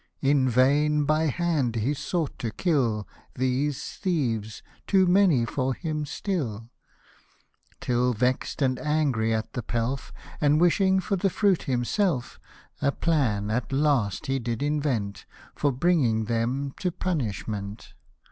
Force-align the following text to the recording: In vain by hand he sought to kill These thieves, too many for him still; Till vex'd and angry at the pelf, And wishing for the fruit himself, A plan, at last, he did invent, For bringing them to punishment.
In 0.23 0.49
vain 0.49 1.03
by 1.03 1.27
hand 1.27 1.75
he 1.75 1.93
sought 1.93 2.39
to 2.39 2.49
kill 2.49 3.07
These 3.35 3.99
thieves, 4.01 4.63
too 4.87 5.05
many 5.05 5.45
for 5.45 5.75
him 5.75 6.07
still; 6.07 6.71
Till 7.79 8.11
vex'd 8.13 8.63
and 8.63 8.79
angry 8.79 9.31
at 9.31 9.53
the 9.53 9.61
pelf, 9.61 10.11
And 10.41 10.59
wishing 10.59 11.01
for 11.01 11.17
the 11.17 11.29
fruit 11.29 11.61
himself, 11.69 12.39
A 12.81 12.91
plan, 12.91 13.51
at 13.51 13.71
last, 13.71 14.25
he 14.25 14.39
did 14.39 14.63
invent, 14.63 15.27
For 15.53 15.71
bringing 15.71 16.25
them 16.25 16.73
to 16.79 16.91
punishment. 16.91 17.93